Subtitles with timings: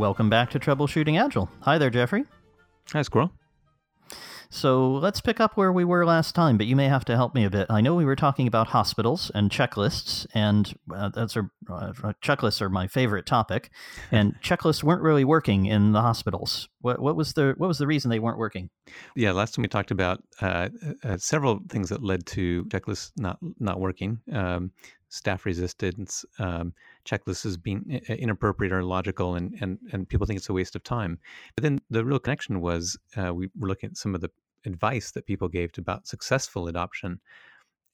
[0.00, 1.50] Welcome back to Troubleshooting Agile.
[1.60, 2.24] Hi there, Jeffrey.
[2.94, 3.32] Hi, Squirrel.
[4.48, 7.34] So let's pick up where we were last time, but you may have to help
[7.34, 7.66] me a bit.
[7.68, 11.92] I know we were talking about hospitals and checklists, and uh, that's our, uh,
[12.24, 13.70] checklists are my favorite topic.
[14.10, 16.70] And checklists weren't really working in the hospitals.
[16.80, 18.70] What, what was the what was the reason they weren't working?
[19.14, 20.70] Yeah, last time we talked about uh,
[21.04, 24.18] uh several things that led to checklists not not working.
[24.32, 24.72] Um,
[25.10, 26.72] staff resistance, um,
[27.04, 30.82] checklists as being inappropriate or illogical, and, and, and people think it's a waste of
[30.82, 31.18] time.
[31.54, 34.30] But then the real connection was uh, we were looking at some of the
[34.64, 37.20] advice that people gave about successful adoption.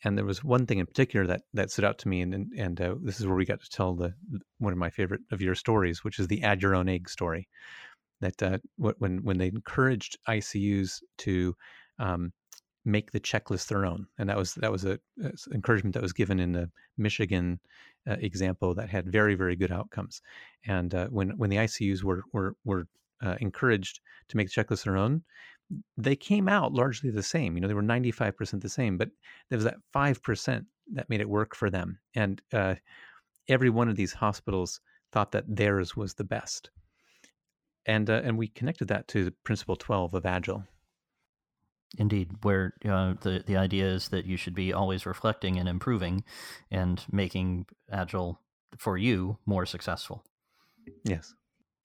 [0.05, 2.53] And there was one thing in particular that, that stood out to me, and and,
[2.57, 4.13] and uh, this is where we got to tell the
[4.59, 7.49] one of my favorite of your stories, which is the add your own egg story.
[8.21, 11.57] That uh, when when they encouraged ICUs to
[11.99, 12.33] um,
[12.87, 16.13] make the checklist their own, and that was that was a, a encouragement that was
[16.13, 17.59] given in the Michigan
[18.09, 20.23] uh, example that had very very good outcomes.
[20.67, 22.87] And uh, when when the ICUs were were were
[23.23, 25.23] uh, encouraged to make the checklist their own,
[25.99, 27.55] they came out largely the same.
[27.55, 29.11] You know, they were ninety five percent the same, but
[29.51, 31.99] there was that five percent that made it work for them.
[32.15, 32.77] And uh,
[33.49, 34.81] every one of these hospitals
[35.13, 36.71] thought that theirs was the best.
[37.85, 40.65] And uh, and we connected that to principle twelve of Agile
[41.99, 46.25] Indeed, where uh, the the idea is that you should be always reflecting and improving,
[46.71, 48.41] and making agile
[48.77, 50.25] for you more successful.
[51.05, 51.35] Yes.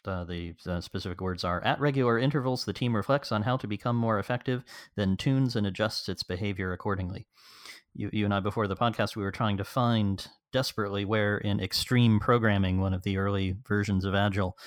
[0.03, 3.67] Uh, the, the, specific words are at regular intervals the team reflects on how to
[3.67, 4.63] become more effective
[4.95, 7.27] then tunes and adjusts its behavior accordingly
[7.93, 11.59] you, you and i before the podcast we were trying to find desperately where in
[11.59, 14.57] extreme programming one of the early versions of agile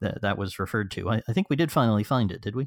[0.00, 2.66] that, that was referred to I, I think we did finally find it did we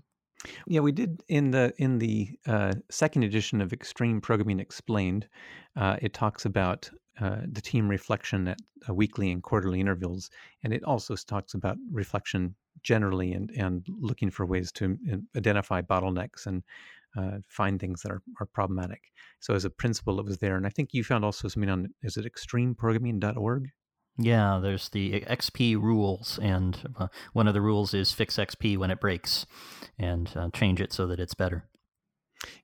[0.68, 5.28] yeah, we did in the in the uh, second edition of Extreme Programming Explained.
[5.76, 6.90] Uh, it talks about
[7.22, 8.60] uh, the team reflection at
[8.90, 10.30] uh, weekly and quarterly intervals,
[10.64, 14.98] and it also talks about reflection generally and and looking for ways to
[15.38, 16.64] identify bottlenecks and
[17.16, 19.12] uh, find things that are, are problematic.
[19.40, 21.90] So as a principle, it was there, and I think you found also something on
[22.02, 23.70] is it extremeprogramming.org?
[24.18, 28.92] Yeah, there's the XP rules, and uh, one of the rules is fix XP when
[28.92, 29.48] it breaks,
[29.98, 31.68] and uh, change it so that it's better.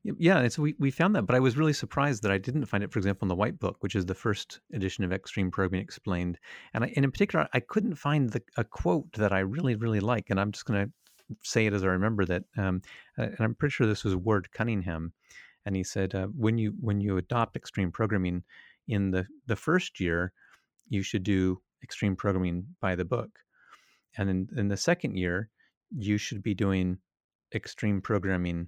[0.04, 2.84] Yeah, it's we, we found that, but I was really surprised that I didn't find
[2.84, 5.84] it, for example, in the White Book, which is the first edition of Extreme Programming
[5.84, 6.38] Explained.
[6.74, 10.00] And, I, and in particular, I couldn't find the, a quote that I really, really
[10.02, 10.30] like.
[10.30, 10.92] And I'm just going to
[11.44, 12.44] say it as I remember that.
[12.58, 12.81] Um,
[13.18, 15.14] and I'm pretty sure this was Ward Cunningham.
[15.66, 18.44] And he said, uh, when you when you adopt extreme programming
[18.88, 20.34] in the, the first year,
[20.90, 23.30] you should do extreme programming by the book.
[24.18, 25.50] And in, in the second year,
[25.96, 26.98] you should be doing
[27.54, 28.68] extreme programming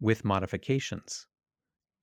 [0.00, 1.26] with modifications.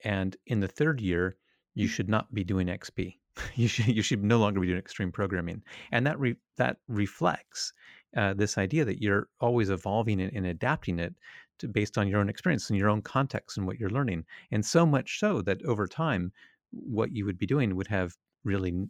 [0.04, 1.38] And in the third year,
[1.76, 3.18] you should not be doing XP.
[3.56, 7.74] you should you should no longer be doing extreme programming, and that re, that reflects
[8.18, 11.16] uh, this idea that you're always evolving and, and adapting it
[11.60, 14.26] to, based on your own experience and your own context and what you're learning.
[14.52, 16.32] And so much so that over time,
[16.72, 18.90] what you would be doing would have really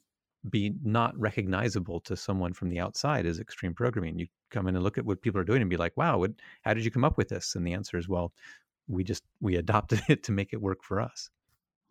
[0.49, 4.19] be not recognizable to someone from the outside as extreme programming.
[4.19, 6.31] You come in and look at what people are doing and be like, "Wow, what,
[6.63, 8.33] how did you come up with this?" And the answer is, "Well,
[8.87, 11.29] we just we adopted it to make it work for us."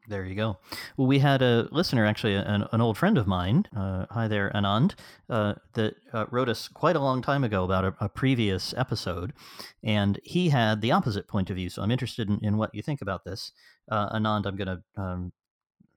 [0.09, 0.57] There you go.
[0.97, 3.67] Well, we had a listener, actually, an, an old friend of mine.
[3.77, 4.95] Uh, hi there, Anand,
[5.29, 9.35] uh, that uh, wrote us quite a long time ago about a, a, previous episode,
[9.83, 11.69] and he had the opposite point of view.
[11.69, 13.53] So I'm interested in, in what you think about this.
[13.91, 15.33] Uh, Anand, I'm going to um,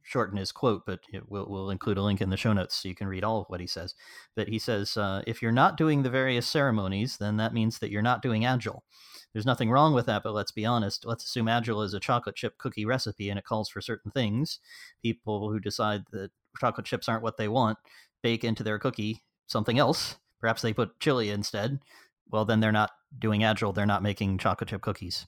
[0.04, 2.96] shorten his quote, but we'll, we'll include a link in the show notes so you
[2.96, 3.96] can read all of what he says.
[4.36, 7.92] But he says, uh, if you're not doing the various ceremonies, then that means that
[7.92, 8.84] you're not doing Agile.
[9.34, 11.06] There's nothing wrong with that, but let's be honest.
[11.06, 14.60] Let's assume Agile is a chocolate chip cookie recipe and it calls for certain things.
[15.02, 17.78] People who decide that chocolate chips aren't what they want
[18.22, 20.18] bake into their cookie something else.
[20.40, 21.80] Perhaps they put chili instead.
[22.32, 23.74] Well, then they're not doing Agile.
[23.74, 25.28] They're not making chocolate chip cookies.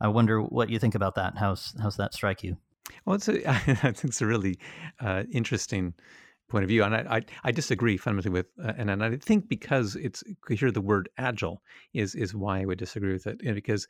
[0.00, 1.38] I wonder what you think about that.
[1.38, 2.58] How's how's that strike you?
[3.04, 4.58] Well, it's a, I think it's a really
[5.00, 5.94] uh, interesting
[6.48, 9.48] point of view, and I, I, I disagree fundamentally with, uh, and, and I think
[9.48, 11.62] because it's hear the word agile
[11.92, 13.86] is is why I would disagree with it, because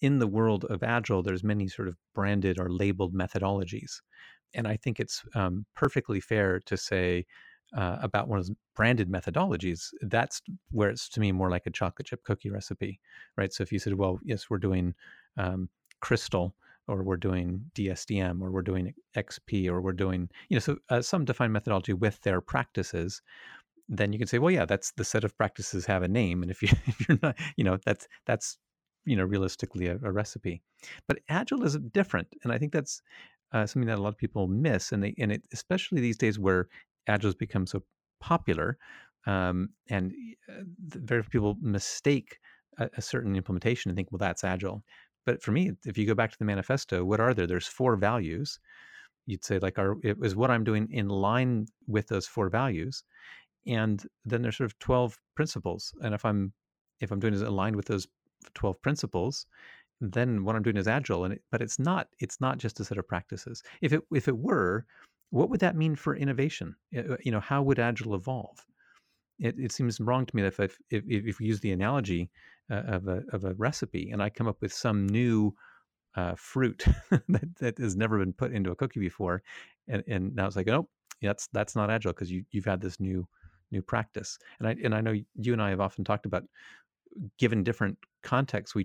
[0.00, 4.00] in the world of agile, there's many sort of branded or labeled methodologies,
[4.54, 7.26] and I think it's um, perfectly fair to say.
[7.76, 10.40] Uh, about one of those branded methodologies, that's
[10.70, 13.00] where it's to me more like a chocolate chip cookie recipe,
[13.36, 13.52] right?
[13.52, 14.94] So if you said, well, yes, we're doing
[15.36, 15.68] um,
[16.00, 16.54] crystal,
[16.88, 21.02] or we're doing DSDM, or we're doing XP, or we're doing, you know, so uh,
[21.02, 23.22] some defined methodology with their practices,
[23.88, 26.50] then you can say, well, yeah, that's the set of practices have a name, and
[26.50, 28.58] if you if you're not, you know, that's that's
[29.04, 30.62] you know realistically a, a recipe.
[31.08, 33.02] But agile is different, and I think that's
[33.52, 36.38] uh, something that a lot of people miss, and they and it especially these days
[36.38, 36.68] where
[37.08, 37.82] agile has become so
[38.20, 38.78] popular.
[39.26, 40.12] um, and
[40.48, 42.38] uh, very few people mistake
[42.78, 44.82] a, a certain implementation and think, well, that's agile.
[45.26, 47.46] But for me, if you go back to the manifesto, what are there?
[47.46, 48.60] There's four values.
[49.26, 53.02] You'd say like, are it was what I'm doing in line with those four values,
[53.66, 55.92] and then there's sort of 12 principles.
[56.00, 56.52] And if I'm
[57.00, 58.06] if I'm doing is aligned with those
[58.54, 59.46] 12 principles,
[60.00, 61.24] then what I'm doing is agile.
[61.24, 63.64] And it, but it's not it's not just a set of practices.
[63.80, 64.86] If it if it were,
[65.30, 66.76] what would that mean for innovation?
[66.96, 68.64] Uh, you know, how would agile evolve?
[69.40, 72.30] It, it seems wrong to me that if if, if we use the analogy
[72.70, 75.54] uh, of a of a recipe and I come up with some new
[76.16, 76.84] uh, fruit
[77.28, 79.42] that, that has never been put into a cookie before,
[79.86, 80.88] and, and now it's like, oh,
[81.22, 83.26] that's that's not agile because you you've had this new
[83.70, 84.38] new practice.
[84.58, 86.44] And I and I know you and I have often talked about
[87.38, 88.84] given different contexts we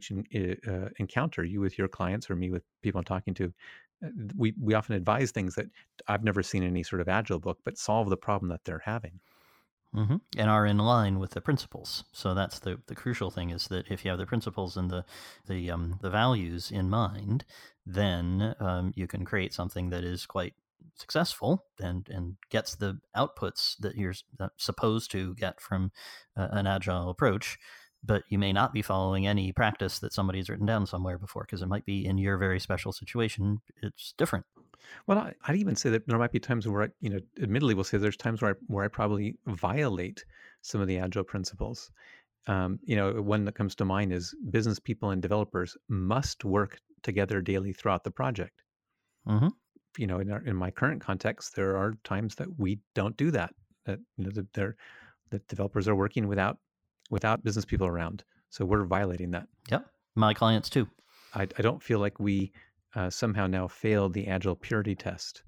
[0.68, 3.54] uh, encounter, you with your clients or me with people I'm talking to,
[4.06, 5.68] uh, we we often advise things that
[6.08, 8.84] I've never seen in any sort of agile book, but solve the problem that they're
[8.84, 9.20] having.
[9.94, 10.16] Mm-hmm.
[10.38, 12.06] And are in line with the principles.
[12.14, 15.04] So that's the, the crucial thing is that if you have the principles and the
[15.48, 17.44] the um, the values in mind,
[17.86, 20.54] then um, you can create something that is quite
[20.96, 24.14] successful and and gets the outputs that you're
[24.58, 25.92] supposed to get from
[26.38, 27.58] uh, an agile approach
[28.04, 31.62] but you may not be following any practice that somebody's written down somewhere before because
[31.62, 34.46] it might be in your very special situation it's different
[35.08, 37.74] well I, i'd even say that there might be times where i you know admittedly
[37.74, 40.24] we'll say there's times where I, where I probably violate
[40.62, 41.92] some of the agile principles
[42.48, 46.80] um, you know one that comes to mind is business people and developers must work
[47.04, 48.64] together daily throughout the project
[49.28, 49.50] mm-hmm.
[49.98, 53.32] you know in, our, in my current context there are times that we don't do
[53.32, 53.54] that
[53.86, 54.74] that you know the,
[55.32, 56.58] the developers are working without
[57.12, 58.24] without business people around.
[58.50, 59.48] So we're violating that.
[59.70, 59.86] Yep.
[60.16, 60.88] My clients too.
[61.36, 62.52] I, I don't feel like we
[62.96, 65.44] uh, somehow now failed the agile purity test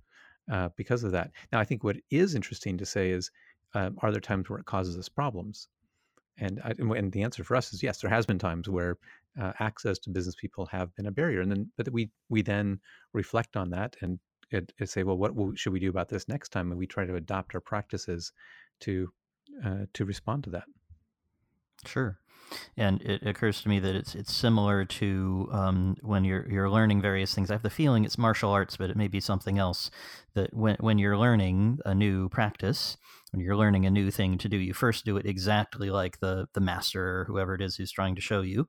[0.51, 1.31] uh, because of that.
[1.51, 3.31] Now, I think what is interesting to say is
[3.75, 5.67] uh, are there times where it causes us problems?
[6.37, 8.97] And, I, and the answer for us is yes, there has been times where
[9.39, 11.41] uh, access to business people have been a barrier.
[11.41, 12.79] And then, but we, we then
[13.13, 14.19] reflect on that and,
[14.85, 16.69] say, well, what should we do about this next time?
[16.69, 18.31] And we try to adopt our practices
[18.81, 19.11] to,
[19.65, 20.65] uh, to respond to that.
[21.85, 22.19] Sure.
[22.77, 27.01] And it occurs to me that it's it's similar to um, when you're you're learning
[27.01, 27.49] various things.
[27.49, 29.89] I have the feeling it's martial arts, but it may be something else.
[30.35, 32.97] That when when you're learning a new practice,
[33.31, 36.47] when you're learning a new thing to do, you first do it exactly like the
[36.53, 38.67] the master or whoever it is who's trying to show you,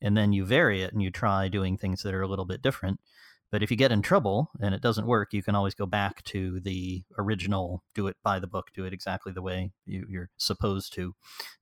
[0.00, 2.62] and then you vary it and you try doing things that are a little bit
[2.62, 3.00] different.
[3.50, 6.22] But if you get in trouble and it doesn't work, you can always go back
[6.24, 10.28] to the original, do it by the book, do it exactly the way you, are
[10.36, 11.14] supposed to.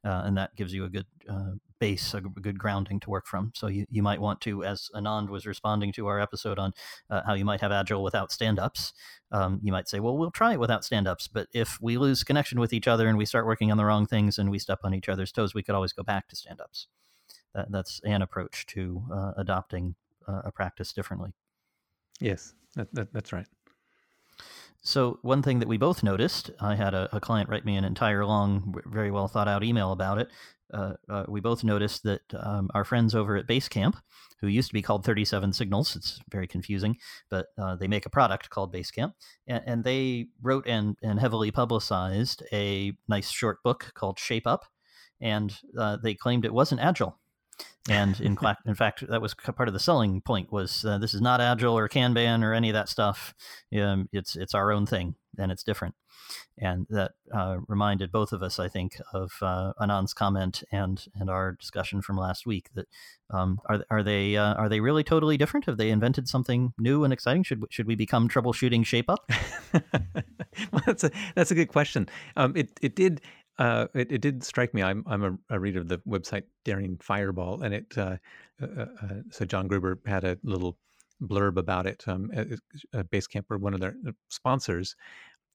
[0.04, 3.52] Uh, and that gives you a good uh, base, a good grounding to work from.
[3.54, 6.72] So you, you might want to, as Anand was responding to our episode on
[7.10, 8.92] uh, how you might have Agile without stand ups,
[9.30, 11.28] um, you might say, well, we'll try it without stand ups.
[11.28, 14.06] But if we lose connection with each other and we start working on the wrong
[14.06, 16.60] things and we step on each other's toes, we could always go back to stand
[16.60, 16.86] ups.
[17.54, 19.96] That, that's an approach to uh, adopting
[20.26, 21.34] uh, a practice differently.
[22.20, 23.46] Yes, that, that, that's right.
[24.82, 27.86] So one thing that we both noticed, I had a, a, client write me an
[27.86, 30.28] entire long, very well thought out email about it.
[30.72, 33.94] Uh, uh, we both noticed that um, our friends over at Basecamp,
[34.40, 36.98] who used to be called 37 Signals, it's very confusing,
[37.30, 39.12] but uh, they make a product called Basecamp,
[39.46, 44.66] and, and they wrote and, and heavily publicized a nice short book called Shape Up,
[45.18, 47.18] and uh, they claimed it wasn't agile
[47.88, 51.20] and in, in fact, that was part of the selling point was uh, this is
[51.20, 53.34] not agile or Kanban or any of that stuff.
[53.78, 55.94] Um, it's it's our own thing and it's different.
[56.56, 61.28] And that uh, reminded both of us, I think, of uh, Anand's comment and and
[61.28, 62.70] our discussion from last week.
[62.74, 62.86] That
[63.30, 65.66] um, are are they uh, are they really totally different?
[65.66, 67.42] Have they invented something new and exciting?
[67.42, 69.30] Should should we become troubleshooting shape up?
[70.72, 72.08] well, that's a that's a good question.
[72.36, 73.20] Um, it it did
[73.58, 74.82] uh, it, it did strike me.
[74.82, 78.16] I'm I'm a, a, reader of the website Daring Fireball, and it uh,
[78.60, 80.76] uh, uh, uh so John Gruber had a little
[81.22, 82.02] blurb about it.
[82.06, 82.30] Um,
[82.94, 84.96] Basecamp or one of their uh, sponsors.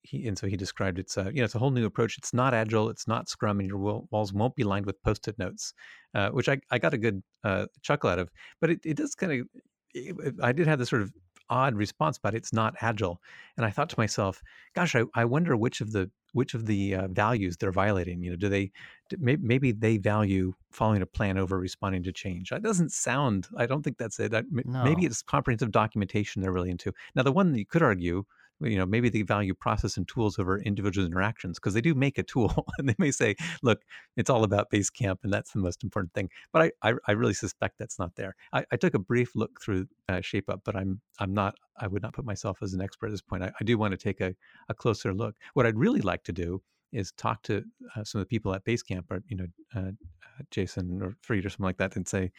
[0.01, 2.17] He, and so he described it's a you know it's a whole new approach.
[2.17, 2.89] It's not agile.
[2.89, 5.73] It's not Scrum, and your walls won't be lined with post-it notes,
[6.31, 7.21] which I, I got a good
[7.81, 8.29] chuckle out of.
[8.61, 9.47] But it, it does kind of
[10.41, 11.11] I did have this sort of
[11.49, 13.21] odd response, but it's not agile.
[13.57, 14.41] And I thought to myself,
[14.75, 18.21] gosh, I, I wonder which of the which of the uh, values they're violating.
[18.21, 18.71] You know, do they
[19.09, 22.49] do, maybe, maybe they value following a plan over responding to change?
[22.49, 23.47] That doesn't sound.
[23.57, 24.31] I don't think that's it.
[24.31, 24.83] no.
[24.83, 26.93] Maybe it's comprehensive documentation they're really into.
[27.15, 28.25] Now, the one that you could argue
[28.61, 32.17] you know maybe they value process and tools over individual interactions because they do make
[32.17, 33.81] a tool and they may say look
[34.17, 36.29] it's all about Basecamp and that's the most important thing.
[36.51, 38.35] But i i, I really suspect that's not there.
[38.53, 41.87] I, I, took a brief look through uh, shape up but i'm i'm not i
[41.87, 43.43] would not put myself as an expert at this point.
[43.43, 44.35] I, I do want to take a,
[44.69, 45.35] a closer look.
[45.53, 46.61] What i'd really like to do
[46.91, 47.63] is talk to
[47.95, 49.91] uh, some of the people at Basecamp, or you know, uh,
[50.51, 52.31] Jason or Fried or something like that, and say,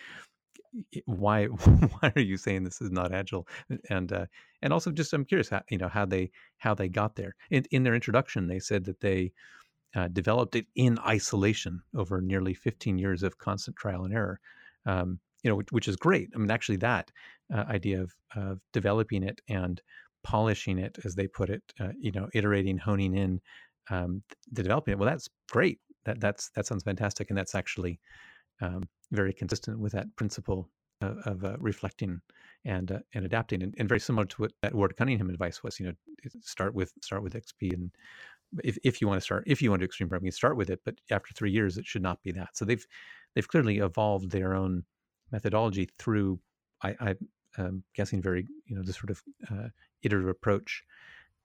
[1.07, 3.47] why why are you saying this is not agile?
[3.89, 4.27] And uh,
[4.63, 7.35] and also just i'm curious how you know how they how they got there.
[7.51, 9.33] In, in their introduction they said that they
[9.95, 14.41] uh, developed it in isolation over nearly 15 years of constant trial and error
[14.87, 16.31] um, you know which, which, is great.
[16.35, 17.11] I mean actually that
[17.53, 19.81] uh, idea of, of developing it and
[20.23, 23.41] polishing it as they put it uh, you know iterating honing in
[23.91, 24.23] um,
[24.53, 25.81] the developing it well that's great.
[26.05, 28.01] That that's that sounds fantastic and that's actually
[28.61, 30.69] um, very consistent with that principle
[31.01, 32.21] of, of uh, reflecting
[32.65, 35.81] and uh, and adapting, and, and, very similar to what that Ward Cunningham advice was.
[35.81, 35.93] You know,
[36.41, 37.91] start with start with XP, and
[38.63, 40.81] if, if you want to start, if you want to extreme programming, start with it.
[40.85, 42.51] But after three years, it should not be that.
[42.55, 42.85] So they've
[43.35, 44.85] they've clearly evolved their own
[45.33, 46.39] methodology through.
[46.83, 47.15] I, I
[47.59, 49.69] am guessing very you know the sort of uh,
[50.03, 50.85] iterative approach,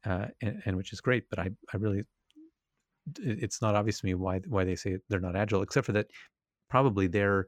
[0.06, 1.30] uh, and, and which is great.
[1.30, 2.04] But I I really
[3.20, 6.08] it's not obvious to me why why they say they're not agile, except for that
[6.70, 7.48] probably their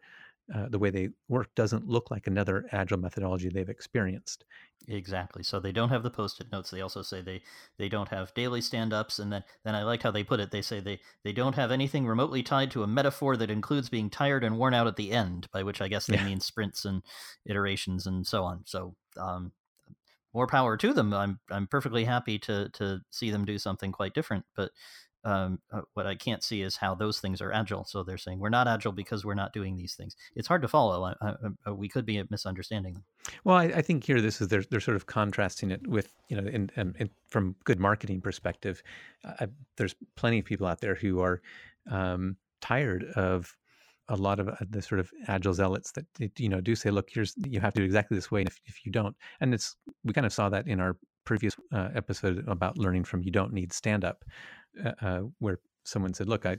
[0.53, 4.45] uh, the way they work doesn't look like another agile methodology they've experienced.
[4.87, 5.43] Exactly.
[5.43, 6.71] So they don't have the post-it notes.
[6.71, 7.41] They also say they
[7.77, 10.51] they don't have daily stand-ups, and then then I liked how they put it.
[10.51, 14.09] They say they they don't have anything remotely tied to a metaphor that includes being
[14.09, 16.25] tired and worn out at the end, by which I guess they yeah.
[16.25, 17.03] mean sprints and
[17.45, 18.61] iterations and so on.
[18.65, 19.51] So um,
[20.33, 21.13] more power to them.
[21.13, 24.71] I'm I'm perfectly happy to to see them do something quite different, but
[25.27, 27.83] um, uh, what I can't see is how those things are agile.
[27.83, 30.15] So they're saying we're not agile because we're not doing these things.
[30.37, 31.03] It's hard to follow.
[31.03, 31.33] I, I,
[31.65, 33.03] I, we could be misunderstanding them.
[33.43, 36.47] Well, I, think here this is they're they're sort of contrasting it with you know,
[36.47, 38.81] in, in, in from good marketing perspective,
[39.25, 41.41] uh, there's plenty of people out there who are
[41.91, 43.53] um, tired of
[44.07, 46.05] a lot of uh, the sort of agile zealots that
[46.39, 48.61] you know do say, look, here's you have to do exactly this way, and if,
[48.65, 50.95] if you don't, and it's we kind of saw that in our
[51.27, 54.23] previous uh, episode about learning from you don't need stand up
[54.83, 56.57] uh, uh, where someone said, "Look, I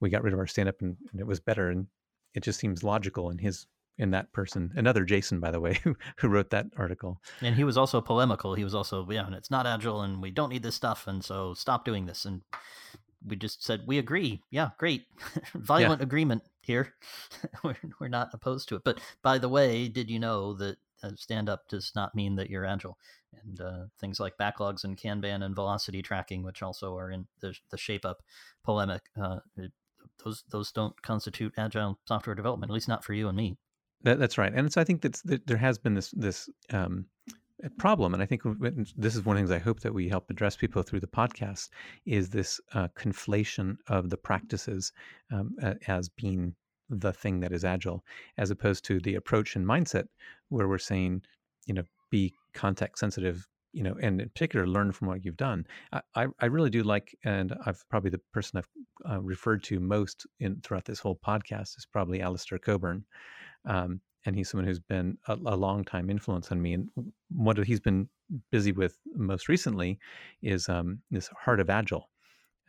[0.00, 1.86] we got rid of our stand up and, and, it was better," and
[2.34, 3.66] it just seems logical in his
[3.96, 4.70] in that person.
[4.76, 7.22] Another Jason, by the way, who who wrote that article.
[7.40, 8.54] And he was also polemical.
[8.54, 11.24] He was also, yeah, and it's not agile, and we don't need this stuff, and
[11.24, 12.26] so stop doing this.
[12.26, 12.42] And
[13.26, 14.42] we just said we agree.
[14.50, 15.06] Yeah, great,
[15.54, 16.06] violent yeah.
[16.06, 16.92] agreement here.
[17.64, 18.82] we're we're not opposed to it.
[18.84, 20.76] But by the way, did you know that
[21.16, 22.96] stand up does not mean that you're agile?
[23.44, 27.54] and uh, things like backlogs and Kanban and velocity tracking, which also are in the,
[27.70, 28.22] the shape up
[28.64, 29.02] polemic.
[29.20, 29.38] Uh,
[30.24, 33.56] those those don't constitute agile software development, at least not for you and me.
[34.02, 37.06] That, that's right, and so I think that's, that there has been this this um,
[37.78, 38.42] problem, and I think
[38.96, 41.06] this is one of the things I hope that we help address people through the
[41.06, 41.70] podcast
[42.04, 44.92] is this uh, conflation of the practices
[45.32, 45.54] um,
[45.86, 46.54] as being
[46.92, 48.04] the thing that is agile,
[48.38, 50.06] as opposed to the approach and mindset
[50.50, 51.22] where we're saying,
[51.66, 55.66] you know, be context sensitive you know and in particular learn from what you've done
[56.14, 58.68] i i really do like and i've probably the person i've
[59.10, 63.04] uh, referred to most in throughout this whole podcast is probably Alistair Cockburn.
[63.64, 66.88] um, and he's someone who's been a, a long time influence on me and
[67.30, 68.08] what he's been
[68.50, 69.98] busy with most recently
[70.42, 72.10] is um, this heart of agile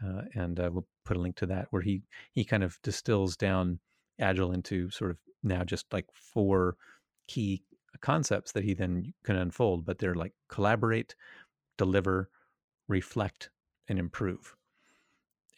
[0.03, 2.01] uh, and uh, we'll put a link to that where he
[2.32, 3.80] he kind of distills down
[4.20, 6.77] agile into sort of now just like four
[7.27, 7.63] key
[8.01, 11.15] concepts that he then can unfold, but they're like collaborate,
[11.77, 12.29] deliver,
[12.88, 13.50] reflect,
[13.88, 14.55] and improve.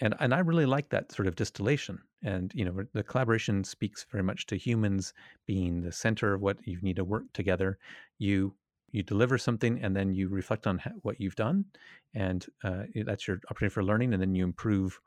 [0.01, 1.99] And and I really like that sort of distillation.
[2.23, 5.13] And you know, the collaboration speaks very much to humans
[5.45, 7.77] being the center of what you need to work together.
[8.17, 8.55] You
[8.91, 11.65] you deliver something, and then you reflect on what you've done,
[12.13, 14.13] and uh, that's your opportunity for learning.
[14.13, 14.99] And then you improve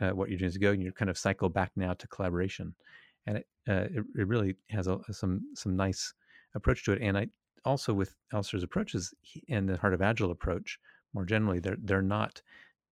[0.00, 2.74] uh, what you're doing you go, and you kind of cycle back now to collaboration.
[3.26, 6.12] And it uh, it, it, really has a, some some nice
[6.54, 7.02] approach to it.
[7.02, 7.28] And I
[7.64, 9.14] also with Alistair's approaches
[9.48, 10.78] and the Heart of Agile approach
[11.14, 12.42] more generally, they're they're not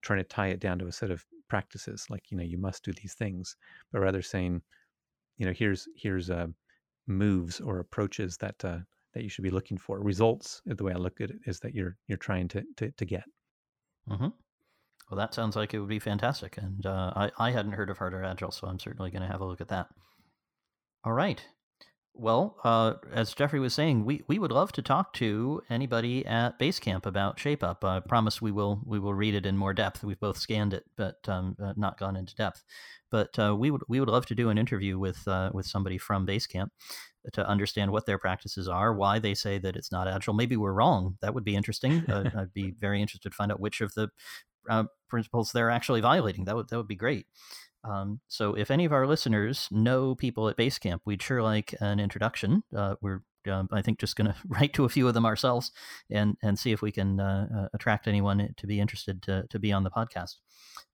[0.03, 2.85] trying to tie it down to a set of practices like you know you must
[2.85, 3.57] do these things,
[3.93, 4.63] but rather saying,
[5.39, 6.47] you know, here's here's uh,
[7.07, 8.79] moves or approaches that uh,
[9.15, 10.01] that you should be looking for.
[10.01, 13.05] Results, the way I look at it, is that you're you're trying to to, to
[13.05, 13.25] get.
[14.09, 14.29] Mm-hmm.
[15.11, 17.99] Well, that sounds like it would be fantastic, and uh, I I hadn't heard of
[17.99, 19.89] Heart of Agile, so I'm certainly going to have a look at that.
[21.05, 21.43] All right.
[22.15, 26.59] Well, uh, as Jeffrey was saying, we, we would love to talk to anybody at
[26.59, 27.83] Basecamp about ShapeUp.
[27.83, 30.05] I promise we will we will read it in more depth.
[30.05, 32.63] We've both scanned it, but um, uh, not gone into depth.
[33.11, 35.99] But uh, we would we would love to do an interview with uh, with somebody
[35.99, 36.69] from Basecamp
[37.33, 40.35] to understand what their practices are, why they say that it's not agile.
[40.35, 41.17] Maybe we're wrong.
[41.23, 42.05] That would be interesting.
[42.11, 44.09] Uh, I'd be very interested to find out which of the
[44.69, 46.45] uh, principles they're actually violating.
[46.45, 47.27] That would that would be great.
[47.83, 51.99] Um, so if any of our listeners know people at Basecamp, we'd sure like an
[51.99, 52.63] introduction.
[52.77, 55.73] Uh, we're uh, I think just going to write to a few of them ourselves
[56.11, 59.59] and and see if we can uh, uh, attract anyone to be interested to to
[59.59, 60.37] be on the podcast.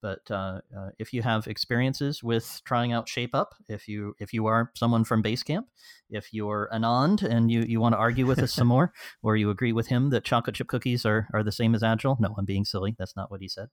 [0.07, 4.33] But uh, uh, if you have experiences with trying out Shape Up, if you if
[4.33, 5.65] you are someone from Basecamp,
[6.11, 9.51] if you're Anand and you, you want to argue with us some more, or you
[9.51, 12.45] agree with him that chocolate chip cookies are, are the same as Agile, no, I'm
[12.45, 12.95] being silly.
[12.97, 13.69] That's not what he said.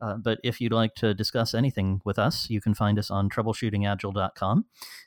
[0.00, 3.30] Uh, but if you'd like to discuss anything with us, you can find us on
[3.30, 4.64] troubleshootingagile.com.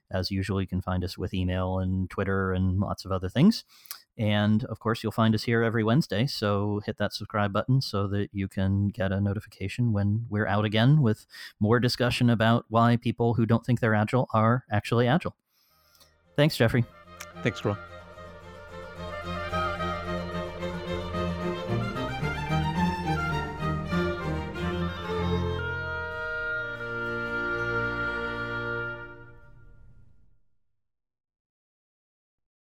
[0.09, 3.65] As usual, you can find us with email and Twitter and lots of other things.
[4.20, 6.28] And of course, you'll find us here every Wednesday.
[6.28, 10.66] So hit that subscribe button so that you can get a notification when we're out
[10.66, 11.26] again with
[11.62, 15.36] more discussion about why people who don't think they're agile are actually agile.
[16.36, 16.84] Thanks, Jeffrey.
[17.42, 17.78] Thanks, Squirrel.